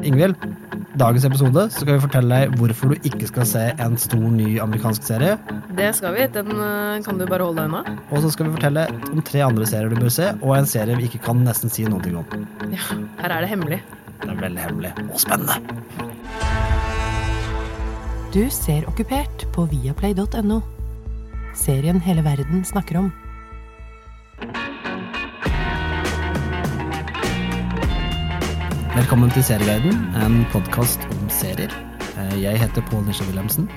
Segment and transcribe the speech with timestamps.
[0.00, 0.36] Ingvild,
[0.96, 4.54] dagens episode så skal vi fortelle deg hvorfor du ikke skal se en stor, ny
[4.64, 5.34] amerikansk serie.
[5.76, 6.24] Det skal vi.
[6.32, 7.98] Den eh, kan du bare holde deg unna.
[8.08, 10.96] Og så skal vi fortelle om tre andre serier du bør se, og en serie
[10.96, 12.48] vi ikke kan nesten si noe om.
[12.72, 12.88] Ja,
[13.20, 13.82] her er det hemmelig.
[14.22, 15.60] Det er veldig hemmelig og spennende.
[18.32, 20.62] Du ser Okkupert på viaplay.no.
[21.52, 23.12] Serien hele verden snakker om.
[28.92, 31.72] Velkommen til Serieguiden, en podkast om serier.
[32.20, 33.68] Eh, Jeg heter Pål Nisje Wilhelmsen.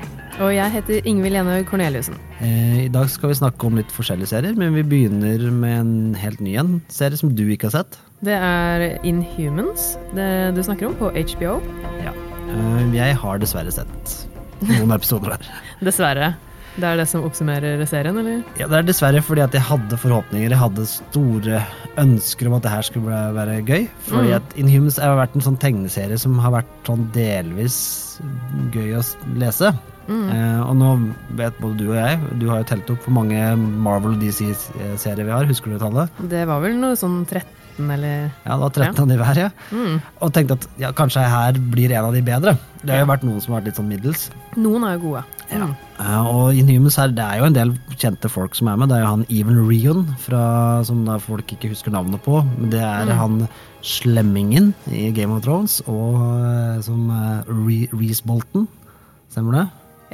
[0.44, 2.18] Og jeg heter Ingvild Enøy Corneliussen.
[2.42, 6.16] Eh, I dag skal vi snakke om litt forskjellige serier, men vi begynner med en
[6.20, 6.82] helt ny en.
[6.92, 7.98] Serie som du ikke har sett.
[8.26, 11.62] Det er Inhumans det du snakker om på HBO.
[12.04, 12.12] Ja.
[12.52, 14.28] Eh, Jeg har dessverre sett
[14.62, 15.48] noen episoder der.
[15.92, 16.34] Dessverre.
[16.76, 18.42] Det er det som oppsummerer serien, eller?
[18.60, 21.62] Ja, Det er dessverre fordi at jeg hadde forhåpninger, jeg hadde store
[22.02, 23.88] ønsker om at det her skulle være gøy.
[24.10, 24.36] Fordi Mm.
[24.36, 28.20] at Inhumans har vært en sånn tegneserie som har vært sånn delvis
[28.76, 29.04] gøy å
[29.40, 29.72] lese.
[30.08, 30.30] Mm.
[30.30, 30.90] Eh, og nå
[31.40, 35.26] vet både du og jeg, du har jo telt opp hvor mange Marvel og DC-serier
[35.26, 36.10] vi har, husker du tallet?
[36.30, 37.42] Det var vel noe sånn 13,
[37.80, 39.50] eller Ja, det var 13 av de hver, ja.
[39.72, 39.96] mm.
[40.24, 42.56] Og tenkte at ja, kanskje her blir en av de bedre.
[42.82, 44.30] Det har jo vært noen som har vært litt sånn middels.
[44.56, 45.24] Noen er jo gode.
[45.52, 45.68] Ja.
[45.68, 45.76] Mm.
[46.32, 48.90] og i Nymus her, det er jo en del kjente folk som er med.
[48.90, 50.42] Det er jo han Even Rion, fra,
[50.88, 52.40] som da folk ikke husker navnet på.
[52.58, 53.18] Men det er Mm.
[53.20, 53.48] han
[53.86, 57.44] slemmingen i Game of Thrones, og eh, som uh,
[57.94, 58.68] Reece Bolton.
[59.30, 59.66] Stemmer det?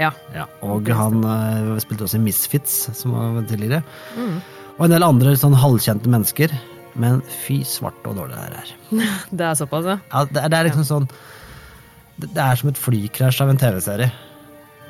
[0.02, 0.12] Ja.
[0.36, 0.46] Ja.
[0.66, 3.84] Og han eh, spilte også i Misfits, som var tidligere.
[4.18, 4.38] Mm.
[4.78, 6.54] Og en del andre sånn halvkjente mennesker.
[7.00, 8.74] Men fy svarte og dårlig det her er.
[9.40, 9.98] Det er såpass, ja.
[10.12, 11.08] Ja, det, er- det er liksom sånn
[12.22, 14.12] det, er som et flykrasj av en TV-serie.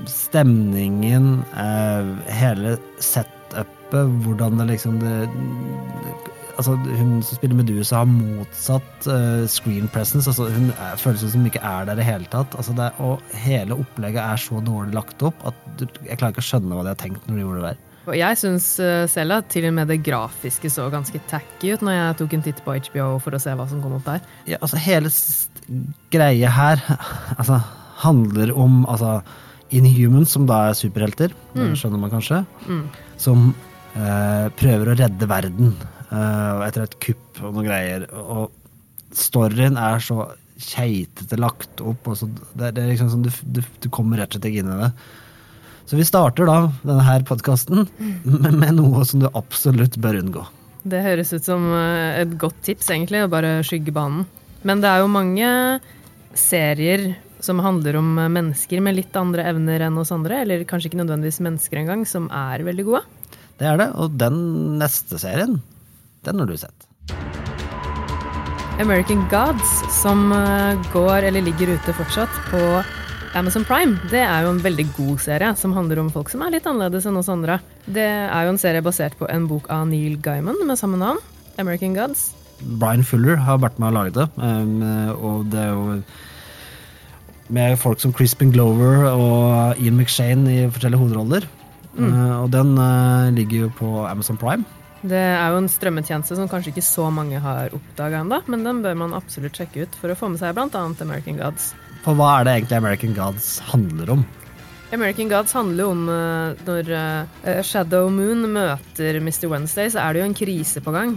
[0.10, 5.16] Stemningen, eh, hele setupet, hvordan det liksom det,
[6.60, 10.28] Altså, hun som spiller Medusa, har motsatt eh, screen presence.
[10.30, 12.54] Altså, hun er, føles som hun ikke er der i hele tatt.
[12.60, 16.36] Altså, det, er- og hele opplegget er så dårlig lagt opp at du, jeg klarer
[16.36, 17.80] ikke å skjønne hva de har tenkt når de gjorde det der.
[18.10, 21.86] Og jeg syns uh, selv at til og med det grafiske så ganske tacky ut
[21.86, 24.26] når jeg tok en titt på HBO for å se hva som kom opp der.
[24.50, 25.12] Ja, altså hele
[26.14, 26.82] greia her
[27.40, 27.62] altså,
[28.02, 29.20] handler om altså,
[29.72, 31.76] Inhumans, som da er superhelter, mm.
[31.80, 32.84] skjønner man kanskje, Mm.
[33.22, 33.52] som
[33.96, 35.70] eh, prøver å redde verden
[36.12, 38.08] eh, etter et kupp og noen greier.
[38.12, 38.52] Og
[39.16, 40.26] storyen er så
[40.62, 42.12] keitete lagt opp.
[42.18, 44.74] Så, det, det er liksom sånn, du, du, du kommer rett og slett ikke inn
[44.74, 44.92] i det.
[45.86, 47.86] Så vi starter da denne her podkasten
[48.24, 50.46] med, med noe som du absolutt bør unngå.
[50.82, 54.26] Det høres ut som eh, et godt tips, egentlig, å bare skygge banen.
[54.66, 55.50] Men det er jo mange
[56.38, 57.12] serier
[57.42, 61.02] som handler om eh, mennesker med litt andre evner enn oss andre, eller kanskje ikke
[61.04, 63.04] nødvendigvis mennesker engang, som er veldig gode.
[63.62, 63.92] Det er det.
[64.02, 64.40] Og den
[64.82, 65.60] neste serien,
[66.26, 66.88] den har du sett.
[68.82, 69.70] American Gods,
[70.02, 72.62] som eh, går eller ligger ute fortsatt på
[73.32, 76.52] Amazon Prime, det er jo en veldig god serie som handler om folk som er
[76.52, 77.62] litt annerledes enn oss andre.
[77.88, 81.22] Det er jo en serie basert på en bok av Neil Gaiman med samme navn,
[81.62, 82.34] American Gods.
[82.60, 84.28] Brian Fuller har vært med og laget det.
[84.36, 84.84] um,
[85.16, 85.96] og det er jo
[87.56, 91.48] med folk som Crispin Glover og Ian McShane i forskjellige hovedroller.
[91.92, 92.14] Mm.
[92.40, 94.64] og den uh, ligger jo på Amazon Prime.
[95.02, 98.84] Det er jo en strømmetjeneste som kanskje ikke så mange har oppdaga ennå, men den
[98.84, 100.84] bør man absolutt sjekke ut for å få med seg bl.a.
[101.02, 101.72] American Gods.
[102.02, 104.24] For hva er det egentlig American Gods handler om?
[104.92, 109.46] American Gods handler om eh, når eh, Shadow Moon møter Mr.
[109.52, 111.14] Wednesday, så er det jo en krise på gang.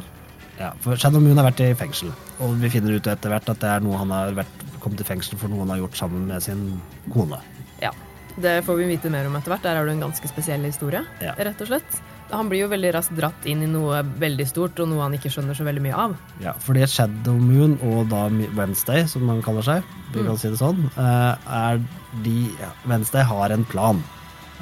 [0.61, 3.59] Ja, for Shadow Moon har vært i fengsel, og vi finner ut etter hvert at
[3.65, 6.29] det er noe han har vært, kommet i fengsel for noe han har gjort sammen
[6.31, 6.67] med sin
[7.11, 7.41] kone.
[7.83, 7.91] Ja,
[8.37, 9.63] Det får vi vite mer om etter hvert.
[9.67, 11.35] Der har du en ganske spesiell historie, Ja.
[11.39, 11.99] rett og slett.
[12.31, 15.31] Han blir jo veldig raskt dratt inn i noe veldig stort, og noe han ikke
[15.31, 16.15] skjønner så veldig mye av.
[16.43, 18.25] Ja, fordi Shadow Moon og da
[18.57, 21.83] Wednesday, som man kaller seg, vi kan si det sånn, eh, er
[22.25, 24.01] de ja, Wednesday har en plan.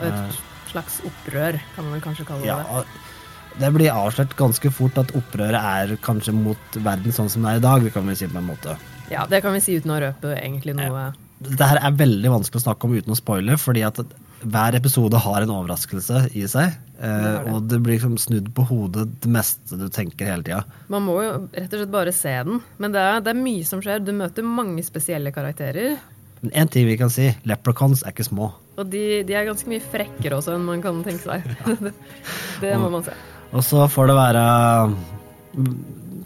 [0.00, 0.40] Og et
[0.72, 2.84] slags opprør, kan man vel kanskje kalle Ja, det.
[3.62, 7.62] det blir avslørt ganske fort at opprøret er kanskje mot verden sånn som det er
[7.62, 8.76] i dag, det kan vi si på en måte.
[9.12, 11.12] Ja, Det kan vi si uten å røpe egentlig noe.
[11.42, 13.98] Dette her er veldig vanskelig å snakke om uten å spoile, fordi at
[14.42, 16.74] hver episode har en overraskelse i seg.
[16.98, 17.52] Eh, Det det.
[17.52, 20.62] og det blir liksom snudd på hodet det meste du tenker hele tida.
[20.92, 22.60] Man må jo rett og slett bare se den.
[22.78, 24.02] Men det er, det er mye som skjer.
[24.04, 25.98] Du møter mange spesielle karakterer.
[26.42, 28.50] Men én ting vi kan si, leprechauns er ikke små.
[28.78, 31.44] Og de, de er ganske mye frekkere også enn man kan tenke seg.
[31.84, 31.92] det,
[32.64, 33.14] det må man se.
[33.52, 34.44] Og så får det være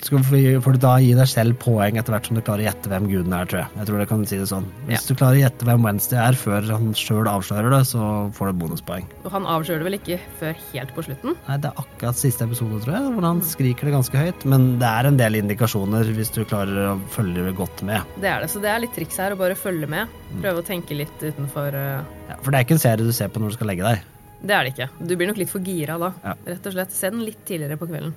[0.05, 0.23] skal
[0.63, 3.09] får du da gi deg selv poeng etter hvert som du klarer å gjette hvem
[3.11, 3.71] guden er, tror jeg.
[3.81, 4.69] Jeg tror det kan si det sånn.
[4.89, 8.51] Hvis du klarer å gjette hvem Wednesday er før han sjøl avslører det, så får
[8.51, 9.07] du bonuspoeng.
[9.25, 11.37] Og han avslører det vel ikke før helt på slutten?
[11.47, 14.49] Nei, det er akkurat siste episode, tror jeg, hvor han skriker det ganske høyt.
[14.49, 18.17] Men det er en del indikasjoner hvis du klarer å følge godt med.
[18.21, 20.13] Det er det, så det er litt triks her å bare følge med.
[20.43, 22.05] Prøve å tenke litt utenfor uh...
[22.27, 24.05] Ja, for det er ikke en serie du ser på når du skal legge deg.
[24.47, 24.89] Det er det ikke.
[25.01, 26.11] Du blir nok litt for gira da.
[26.23, 26.35] Ja.
[26.47, 26.93] Rett og slett.
[26.95, 28.13] Se den litt tidligere på kvelden.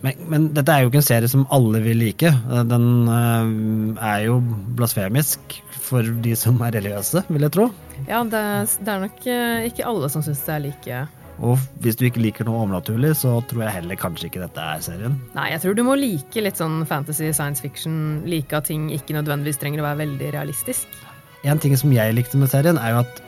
[0.00, 2.32] Men, men dette er jo ikke en serie som alle vil like.
[2.70, 4.38] Den øh, er jo
[4.78, 5.60] blasfemisk
[5.90, 7.70] for de som er religiøse, vil jeg tro.
[8.06, 8.42] Ja, det,
[8.80, 11.00] det er nok eh, ikke alle som syns det er like
[11.40, 14.82] Og hvis du ikke liker noe overnaturlig, så tror jeg heller kanskje ikke dette er
[14.84, 15.18] serien.
[15.36, 19.16] Nei, jeg tror du må like litt sånn fantasy, science fiction, like at ting ikke
[19.16, 21.00] nødvendigvis trenger å være veldig realistisk.
[21.48, 23.22] En ting som jeg likte med serien, er jo at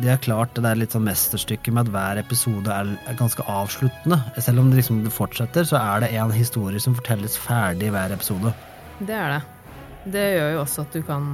[0.00, 3.44] de har klart det der litt sånn mesterstykket med at hver episode er, er ganske
[3.44, 4.20] avsluttende.
[4.40, 8.14] Selv om det liksom fortsetter, så er det en historie som fortelles ferdig i hver
[8.14, 8.54] episode.
[9.00, 9.40] Det er det.
[10.14, 11.24] Det gjør jo også at du kan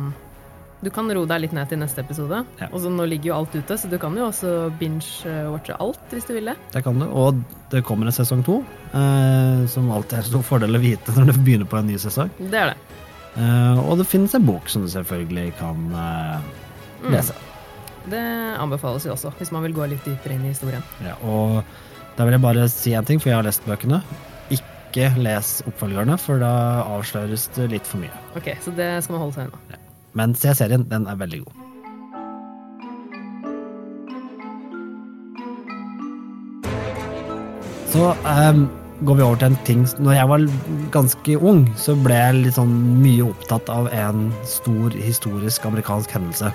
[0.82, 2.43] Du kan roe deg litt ned til neste episode.
[2.61, 2.67] Ja.
[2.69, 6.26] Og så nå ligger jo alt ute, så du kan jo også binge-watche alt hvis
[6.28, 6.56] du vil det.
[6.75, 7.06] Det kan du.
[7.06, 7.38] Og
[7.73, 8.58] det kommer en sesong to,
[8.93, 11.96] eh, som alltid er en stor fordel å vite når du begynner på en ny
[12.02, 12.34] sesong.
[12.38, 13.05] Det er det.
[13.36, 16.62] Eh, og det finnes en bok som du selvfølgelig kan lese.
[17.02, 17.10] Mm.
[17.12, 17.34] lese.
[18.06, 18.22] Det
[18.62, 20.84] anbefales jo også, hvis man vil gå litt dypere inn i historien.
[21.02, 21.64] Ja, og
[22.16, 24.00] da vil jeg bare si en ting, for jeg har lest bøkene.
[24.54, 26.52] Ikke les oppfølgerne, for da
[26.86, 28.24] avsløres det litt for mye.
[28.38, 29.80] Ok, så det skal man holde seg unna.
[30.16, 31.62] Men se serien, den er veldig god.
[37.92, 38.66] Så ehm,
[39.04, 40.46] går vi over til en ting Når jeg var
[40.94, 42.72] ganske ung, så ble jeg litt sånn
[43.02, 46.52] mye opptatt av en stor historisk amerikansk hendelse.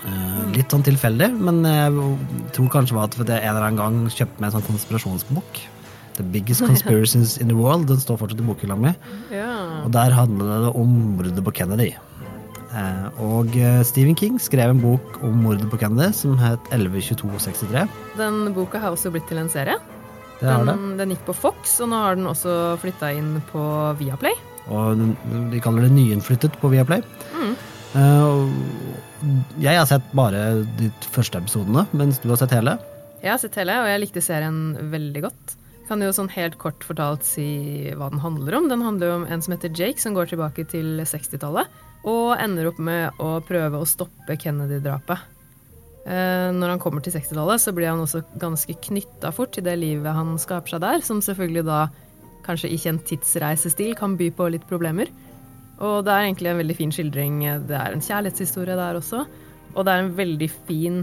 [0.00, 3.98] Eh, litt sånn tilfeldig, men jeg tror kanskje var at jeg en eller annen gang
[4.08, 5.62] kjøpte meg en sånn konspirasjonsbok.
[6.20, 7.88] The Biggest Conspiracies in the World.
[7.90, 8.94] Den står fortsatt i bokhylla mi.
[9.34, 9.50] Ja.
[9.84, 11.92] Og der handler det om mordet på Kennedy.
[12.70, 17.88] Eh, og eh, Stephen King skrev en bok om mordet på Kennedy som het 112263.
[18.20, 19.80] Den boka har også blitt til en serie.
[20.40, 20.74] Det har det.
[20.74, 23.62] Den, den gikk på Fox, og nå har den også flytta inn på
[24.00, 24.34] Viaplay.
[24.70, 27.02] Og den- de kaller det nyinnflyttet på Viaplay.
[27.34, 27.54] Mm.
[28.00, 28.50] Eh,
[29.60, 32.78] jeg har sett bare de første episodene, mens du har sett hele.
[33.22, 34.60] Jeg har sett hele, og jeg likte serien
[34.90, 35.56] veldig godt.
[35.90, 38.68] Kan jo sånn helt kort fortalt si hva den handler om.
[38.70, 41.66] Den handler om en som heter Jake, som går tilbake til 60-tallet.
[42.06, 45.18] Og ender opp med å prøve å stoppe Kennedy-drapet.
[46.08, 49.76] Eh, når han kommer til 60-tallet, så blir han også ganske knytta fort til det
[49.80, 51.80] livet han skaper seg der, som selvfølgelig da,
[52.46, 55.12] kanskje i kjent tidsreisestil, kan by på litt problemer.
[55.80, 57.40] Og det er egentlig en veldig fin skildring.
[57.68, 59.24] Det er en kjærlighetshistorie der også.
[59.74, 61.02] Og det er en veldig fin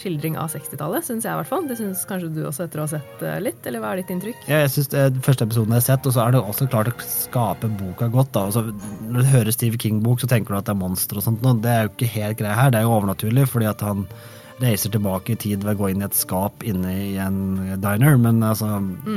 [0.00, 1.66] skildring av 60-tallet, syns jeg i hvert fall.
[1.68, 4.10] Det syns kanskje du også etter å ha sett eh, litt, eller hva er ditt
[4.14, 4.42] inntrykk?
[4.48, 6.90] Ja, Jeg er den første episoden jeg har sett, og så er det også klart
[6.90, 8.32] å skape boka godt.
[8.36, 8.46] da.
[8.48, 8.64] Altså,
[9.06, 11.42] når du hører Steve King-bok, så tenker du at det er monster og sånt.
[11.44, 11.60] noe.
[11.62, 12.70] Det er jo ikke helt greia her.
[12.74, 14.06] Det er jo overnaturlig, fordi at han
[14.60, 17.38] reiser tilbake i tid ved å gå inn i et skap inne i en
[17.80, 18.18] diner.
[18.20, 18.68] Men altså,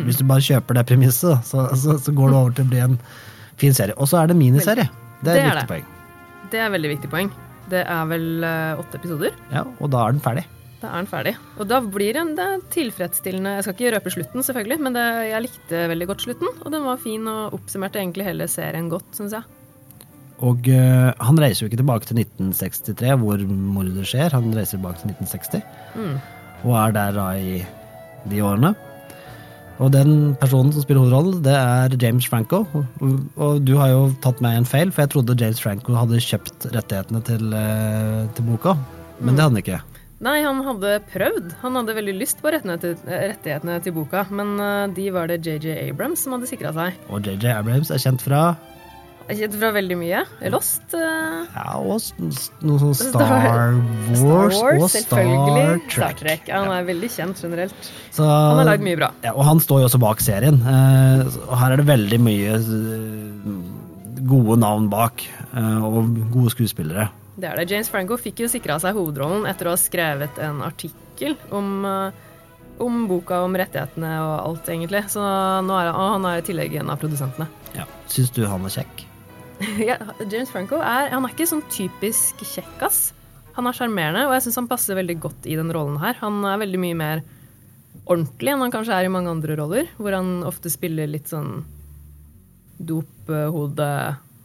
[0.05, 2.83] hvis du bare kjøper det premisset, så, så, så går det over til å bli
[2.85, 2.99] en
[3.59, 3.95] fin serie.
[3.99, 4.87] Og så er det miniserie.
[5.23, 5.71] Det er Det et er viktig det.
[5.73, 5.89] poeng.
[6.53, 7.33] Det er veldig viktig poeng.
[7.71, 9.35] Det er vel eh, åtte episoder.
[9.51, 10.43] Ja, og da er den ferdig.
[10.83, 11.33] Da er den ferdig.
[11.63, 15.45] Og da blir den det tilfredsstillende Jeg skal ikke røpe slutten, selvfølgelig, men det, jeg
[15.45, 16.49] likte veldig godt slutten.
[16.59, 19.47] Og den var fin og oppsummerte egentlig hele serien godt, syns jeg.
[20.43, 24.35] Og uh, han reiser jo ikke tilbake til 1963, hvor mordet skjer.
[24.35, 25.63] Han reiser tilbake til 1960,
[25.93, 26.17] Mm.
[26.65, 27.61] og er der da i
[28.31, 28.73] de årene.
[29.81, 32.65] Og den personen som spiller hovedrollen, det er James Franco.
[32.73, 36.21] Og, og du har jo tatt meg en feil, for jeg trodde James Franco hadde
[36.21, 38.75] kjøpt rettighetene til, eh, til boka.
[39.19, 39.81] Men det hadde han ikke.
[40.23, 41.55] Nei, han hadde prøvd.
[41.63, 45.27] Han hadde veldig lyst på rettighetene til, eh, rettighetene til boka, men eh, de var
[45.27, 47.01] det JJ Abrams som hadde sikra seg.
[47.11, 48.53] Og JJ Abrams er kjent fra
[49.23, 50.21] er Kjent fra veldig mye.
[50.51, 50.83] Lost.
[50.91, 51.45] Uh...
[51.47, 51.93] ja, og
[52.67, 53.77] noe sånn Star- Star
[54.19, 55.23] Wars, og Star.
[55.23, 55.85] Trek.
[55.95, 56.49] Star Trek.
[56.51, 57.87] Ja, han er veldig kjent generelt.
[58.11, 59.13] Så, Han har lagd mye bra.
[59.23, 60.59] Ja, og han står jo også bak serien.
[60.59, 62.59] Uh, og her er det veldig mye
[64.27, 65.23] gode navn bak,
[65.55, 67.07] uh, og gode skuespillere.
[67.35, 67.69] Det er det.
[67.71, 72.19] James Franco fikk jo sikra seg hovedrollen etter å ha skrevet en artikkel om, eh,
[72.83, 75.05] om boka om rettighetene og alt, egentlig.
[75.09, 77.49] Så nå er han, han er i tillegg en av produsentene.
[77.77, 77.87] Ja.
[78.11, 79.05] Syns du han er kjekk?
[79.89, 83.13] ja, James Franco er, han er ikke sånn typisk kjekkas.
[83.57, 86.17] Han er sjarmerende, og jeg syns han passer veldig godt i den rollen her.
[86.21, 87.23] Han er veldig mye mer
[88.03, 91.63] ordentlig enn han kanskje er i mange andre roller, hvor han ofte spiller litt sånn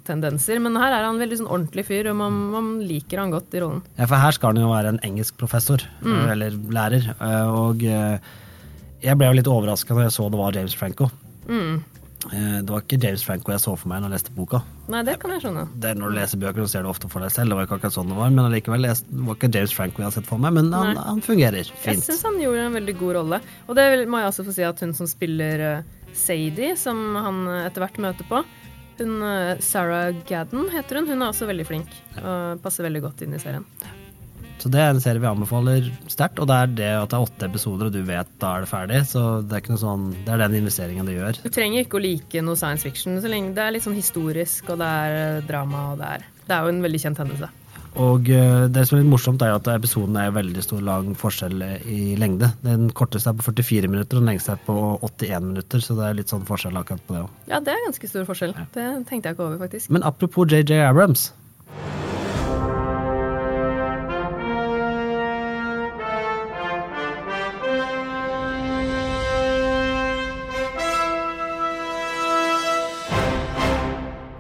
[0.09, 0.61] dophodetendenser.
[0.62, 3.61] Men her er han veldig sånn ordentlig fyr, og man, man liker han godt i
[3.62, 3.83] rollen.
[3.99, 6.31] Ja, for her skal han jo være en engelskprofessor, mm.
[6.33, 7.11] eller lærer.
[7.21, 8.19] eh, Og eh,
[9.03, 11.11] jeg ble jo litt overraska når jeg så det var James Franco.
[11.49, 11.83] Mm.
[12.33, 14.62] Eh, Det var ikke James Franco jeg så for meg når jeg leste boka.
[14.91, 15.67] Nei, det kan jeg skjønne.
[15.79, 17.50] Det er Når du leser bøker, så ser du ofte for deg selv.
[17.53, 20.03] Det var ikke akkurat sånn det var, men allikevel, jeg- det var ikke James Franco
[20.03, 22.03] jeg har sett for meg, men han, han fungerer Jeg fint.
[22.05, 23.41] syns han gjorde en veldig god rolle.
[23.69, 25.83] Og det må jeg også få si at hun som spiller eh,
[26.19, 28.43] Sadie, som han eh, etter hvert møter på,
[29.02, 31.09] hun eh, Sarah Gadden heter hun.
[31.11, 33.67] Hun er også veldig flink og passer veldig godt inn i serien.
[34.59, 37.26] Så det er en serie vi anbefaler sterkt, og det er det at det er
[37.28, 40.43] åtte episoder, og du vet da er det ferdig, så det er sånn Det er
[40.43, 41.38] den investeringen du gjør.
[41.45, 44.73] Du trenger ikke å like noe science fiction så lenge det er litt sånn historisk,
[44.73, 47.52] og det er eh, drama, og det er Det er jo en veldig kjent hendelse.
[47.99, 51.64] Og eh, det som er litt morsomt, er at episoden er veldig stor lang forskjell
[51.90, 52.52] i lengde.
[52.62, 56.07] Den korteste er på 44 minutter, og den lengste er på 81 minutter, så det
[56.07, 57.35] er litt sånn forskjell akkurat på det òg.
[57.50, 58.55] Ja, det er ganske stor forskjell.
[58.76, 59.90] Det tenkte jeg ikke over, faktisk.
[59.95, 61.31] Men apropos JJ Abrams.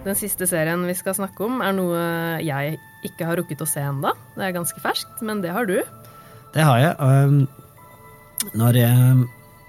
[0.08, 2.02] Den siste serien vi skal snakke om, er noe
[2.40, 4.14] jeg ikke har rukket å se enda.
[4.38, 5.82] Det er ganske ferskt, men det har du.
[6.54, 6.94] Det har jeg.
[6.96, 7.42] Um,
[8.56, 9.26] når jeg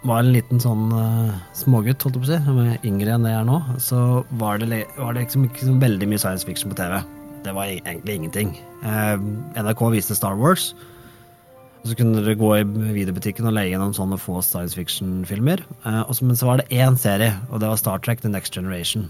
[0.08, 3.42] var en liten sånn uh, smågutt, holdt jeg på å si, yngre enn det jeg
[3.42, 6.80] er nå, så var det, var det liksom ikke så veldig mye science fiction på
[6.80, 7.02] TV.
[7.44, 8.56] Det var egentlig ingenting.
[8.80, 9.30] Um,
[9.60, 10.72] NRK viste Star Wars.
[11.82, 15.68] Og så kunne dere gå i videobutikken og leie gjennom sånne få science fiction-filmer.
[15.84, 19.10] Uh, men så var det én serie, og det var Star Trek The Next Generation.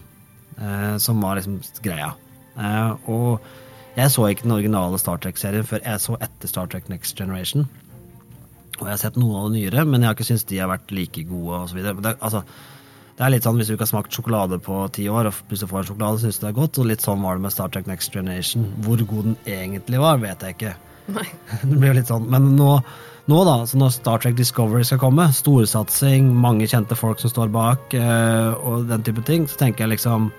[0.61, 2.13] Uh, som var liksom greia.
[2.59, 6.89] Uh, og jeg så ikke den originale Star Trek-serien før jeg så etter Star Trek
[6.91, 7.67] Next Generation.
[8.79, 10.69] Og jeg har sett noen av de nyere, men jeg har ikke syntes de har
[10.71, 11.63] vært like gode.
[11.63, 11.95] Og så videre.
[11.97, 12.43] men det, altså,
[13.17, 15.71] det er litt sånn hvis du ikke har smakt sjokolade på ti år, og plutselig
[15.73, 16.79] får en sjokolade, syns du det er godt.
[16.79, 18.69] Og litt sånn var det med Star Trek Next Generation.
[18.85, 20.75] Hvor god den egentlig var, vet jeg ikke.
[21.09, 21.27] Nei.
[21.65, 22.29] Det blir jo litt sånn.
[22.31, 22.69] Men nå,
[23.31, 27.51] nå da, så når Star Trek Discovery skal komme, storsatsing, mange kjente folk som står
[27.51, 30.29] bak, eh, og den type ting, så tenker jeg liksom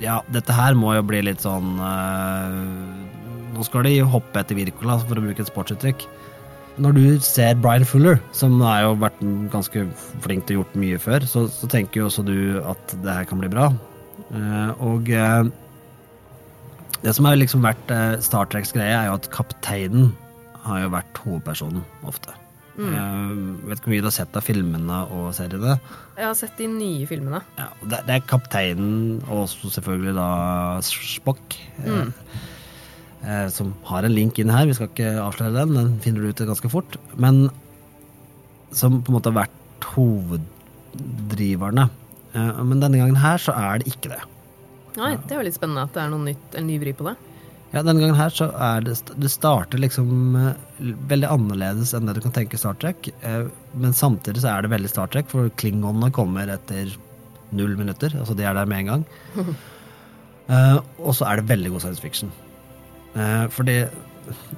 [0.00, 2.56] Ja, dette her må jo bli litt sånn eh,
[3.52, 6.06] Nå skal de hoppe etter Wirkola, for å bruke et sportsuttrykk.
[6.80, 9.18] Når du ser Brian Fuller, som har jo vært
[9.52, 9.82] ganske
[10.24, 13.26] flink til å gjort mye før, så, så tenker jo også du at det her
[13.28, 13.66] kan bli bra.
[14.30, 15.50] Uh, og uh,
[17.02, 17.92] det som har liksom vært
[18.24, 20.14] Star Treks greie, er jo at kapteinen
[20.64, 22.32] har jo vært hovedpersonen ofte.
[22.78, 23.32] Eh,
[23.66, 25.76] vet ikke hvor mye du har sett av filmene og seriene.
[26.16, 27.42] Jeg har sett de nye filmene.
[27.58, 30.28] Ja, det, det er kapteinen, og også selvfølgelig da
[30.86, 32.12] Spock, mm.
[33.24, 34.68] eh, som har en link inn her.
[34.70, 36.98] Vi skal ikke avsløre den, den finner du ut ganske fort.
[37.20, 37.48] Men
[38.76, 41.88] som på en måte har vært hoveddriverne.
[42.34, 44.22] Eh, men denne gangen her så er det ikke det.
[44.98, 47.06] Nei, Det er jo litt spennende at det er noe nytt, en ny vri på
[47.06, 47.16] det.
[47.70, 50.54] Ja, denne gangen her så er det Det starter liksom eh,
[51.10, 53.12] veldig annerledes enn det du kan tenke Star Trek.
[53.22, 53.44] eh,
[53.78, 56.90] Men samtidig så er det veldig Star Trek, for klingonene kommer etter
[57.54, 58.10] null minutter.
[58.18, 59.04] Altså de er der med en gang.
[60.50, 62.30] Eh, og så er det veldig god science fiction.
[63.54, 63.84] Fordi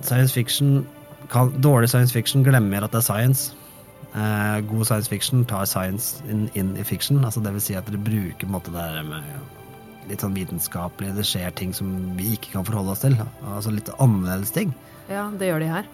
[0.01, 0.87] science fiction
[1.29, 3.53] kan, Dårlig science fiction glemmer at det er science.
[4.71, 7.21] God science fiction tar science inn, inn i fiction.
[7.29, 9.29] Altså det vil si at dere bruker på en måte det her med
[10.11, 13.17] litt sånn vitenskapelig, det skjer ting som vi ikke kan forholde oss til.
[13.55, 14.75] Altså litt annerledes ting.
[15.11, 15.89] Ja, det gjør de her.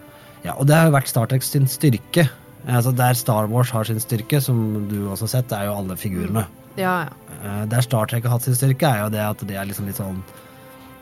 [0.45, 2.29] Ja, og det har jo vært Star Trek sin styrke.
[2.67, 5.77] Altså Der Star Wars har sin styrke, som du også har sett, det er jo
[5.79, 6.45] alle figurene.
[6.79, 7.39] Ja, ja.
[7.39, 9.89] Eh, Der Star Trek har hatt sin styrke, er jo det at det er liksom
[9.89, 10.21] litt sånn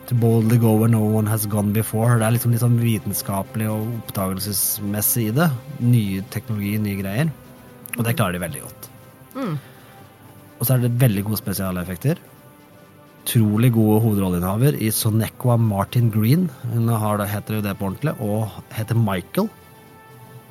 [0.08, 2.16] To boldly go where no one has gone before.
[2.16, 5.50] Det er liksom litt sånn vitenskapelig og oppdagelsesmessig i det.
[5.84, 7.32] Nye teknologi, nye greier.
[7.98, 8.88] Og det klarer de veldig godt.
[9.36, 9.58] Mm.
[10.56, 12.22] Og så er det veldig gode spesialeffekter.
[13.28, 16.46] Utrolig gode hovedrolleinnehaver i Sonequa Martin Green.
[16.72, 19.50] Hun har, heter jo det på ordentlig, og heter Michael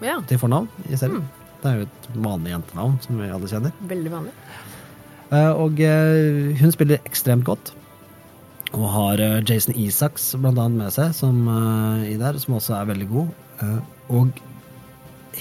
[0.04, 0.18] ja.
[0.28, 1.25] til fornavn i serien.
[1.62, 3.73] Det er jo et vanlig jentenavn som vi alle kjenner.
[3.80, 4.35] Veldig vanlig.
[5.30, 7.73] Eh, Og eh, hun spiller ekstremt godt.
[8.75, 11.49] Og har eh, Jason Isaks blant annet med seg som,
[12.04, 13.33] i der, som også er veldig god.
[14.12, 14.45] Og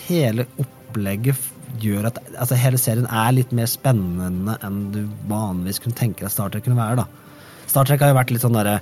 [0.08, 1.52] hele opplegget
[1.82, 6.34] gjør at altså hele serien er litt mer spennende enn du vanligvis kunne tenke deg
[6.34, 7.04] Star Trek kunne være.
[7.04, 7.66] da.
[7.70, 8.80] Star Trek har jo vært litt sånn derre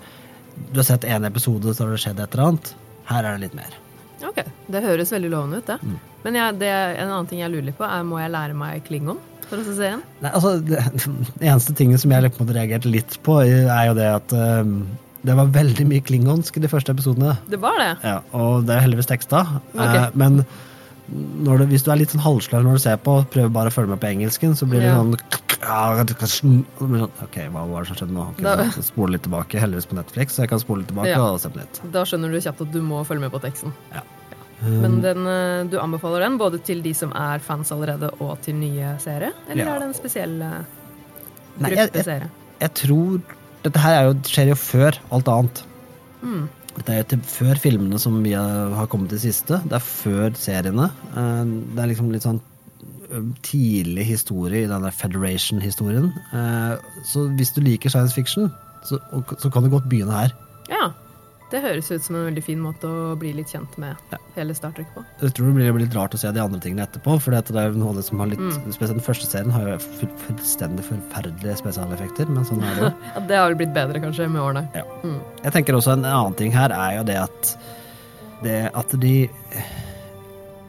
[0.70, 2.74] Du har sett én episode, så har det skjedd et eller annet.
[3.10, 3.78] Her er det litt mer.
[4.24, 5.80] Ok, Det høres veldig lovende ut, det.
[5.82, 5.96] Mm.
[6.24, 8.84] Men jeg, det, en annen ting jeg lurer litt på, er må jeg lære meg
[8.88, 9.20] klingon
[9.50, 10.04] for å se serien?
[10.24, 10.84] Nei, altså, det,
[11.40, 14.78] det eneste tingen som jeg på reagerte litt på, er jo det at um,
[15.24, 17.38] det var veldig mye klingonsk i de første episodene.
[17.50, 17.92] Det var det.
[18.04, 19.46] Ja, og det er heldigvis teksta.
[19.72, 20.00] Okay.
[20.02, 20.42] Eh, men
[21.08, 23.90] det, hvis du er litt sånn halvsløv når du ser på, prøver bare å følge
[23.90, 24.96] med på engelsken, så blir det Ja.
[25.02, 25.18] sånn
[25.64, 26.66] sånn,
[27.24, 28.30] Ok, hva var det som skjedde nå?
[28.32, 29.60] Okay, Da- Spole litt tilbake.
[29.60, 31.20] Heldigvis på Netflix, så jeg kan spole litt tilbake Ja.
[31.22, 31.92] og se på nytt.
[31.92, 33.72] Da skjønner du kjapt at du må følge med på teksten.
[33.94, 34.02] Ja.
[34.62, 38.56] Men den, eh, du anbefaler den både til de som er fans allerede, og til
[38.56, 39.34] nye seere?
[39.50, 40.40] Eller er det en spesiell
[41.60, 42.22] gruppe seere?
[42.22, 42.30] jeg-.
[42.62, 43.22] Jeg tror
[43.64, 45.64] Dette her er jo, skjer jo før alt annet.
[46.22, 46.50] Mm.
[46.78, 49.60] Dette er jo før filmene som vi har kommet til siste.
[49.70, 50.90] Det er før seriene.
[51.14, 51.44] Eh,
[51.76, 52.42] Det er liksom litt sånn
[53.46, 56.12] tidlig historie i den der Federation-historien.
[56.34, 58.50] Eh, Så hvis du liker science fiction,
[58.84, 58.98] så,
[59.40, 60.34] så kan du godt begynne her.
[60.70, 60.90] Ja.
[61.52, 64.18] Det høres ut som en veldig fin måte å bli litt kjent med Ja.
[64.36, 65.04] hele Star Trek på.
[65.22, 67.20] Jeg tror det blir, blir litt rart å se de andre tingene etterpå.
[67.22, 68.72] For det er noe av det som har litt Mm.
[68.74, 69.78] Spesielt den første serien har jo
[70.26, 72.92] fullstendig forferdelige spesialeffekter, men sånn er det jo.
[73.14, 74.68] Ja, det har vel blitt bedre kanskje med årene.
[74.74, 74.84] Ja.
[75.04, 75.20] Mm.
[75.44, 77.58] Jeg tenker også en annen ting her er jo det at
[78.44, 79.30] det at de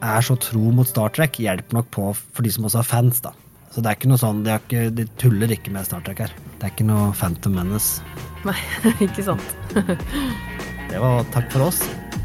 [0.05, 3.21] er så tro mot Star Trek, hjelper nok på for de som også er fans,
[3.25, 3.33] da.
[3.73, 6.21] Så det er ikke noe sånn, de, har ikke, de tuller ikke med Star Trek
[6.23, 6.35] her.
[6.61, 8.03] Det er ikke noe Phantom Menace.
[8.45, 8.55] Nei,
[9.09, 9.43] ikke sant.
[10.95, 11.81] Det var takk for oss.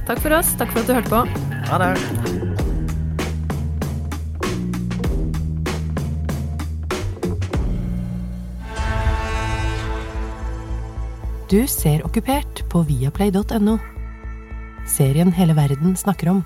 [0.05, 0.51] Takk for oss.
[0.59, 1.21] Takk for at du hørte på.
[1.71, 1.87] Ha det.
[11.49, 13.79] Du ser Okkupert på viaplay.no.
[14.85, 16.45] Serien hele verden snakker om.